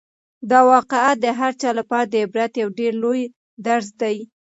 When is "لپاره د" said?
1.79-2.15